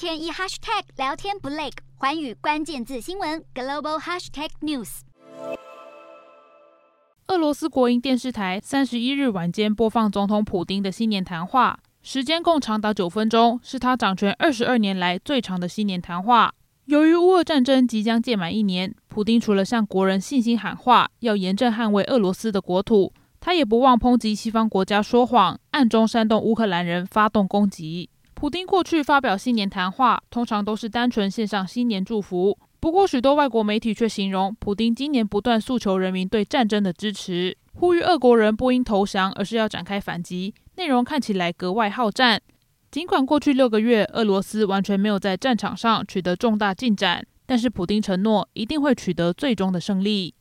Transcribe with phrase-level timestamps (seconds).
[0.00, 1.68] 天一 hashtag 聊天不累，
[1.98, 5.00] 寰宇关键字新闻 global hashtag news。
[7.26, 16.54] 俄罗斯国营电视台三十一日晚间播放总统普丁的新年谈话，时间共长达九分钟，是他掌权二十二年来最长的新年谈话。
[16.86, 28.08] 由于乌俄战争即将届满一年，普丁除了向国人信心喊话，要严正捍卫俄罗斯的国土，他也不忘抨击西方国家说谎，暗中煽动乌克兰人发动攻击。
[28.40, 32.58] 普丁过去发表新年谈话，通常都是单纯献上新年祝福。
[32.80, 40.54] 不过，许多外国媒体却形容普丁今年不断诉求人民对战争的支持，呼吁俄国人不应投降，而是要展开反击。
[40.76, 42.40] 内容看起来格外好战。
[42.90, 50.34] 尽管过去六个月俄罗斯完全没有在战场上取得重大进展，但是普丁承诺一定会取得最终的胜利。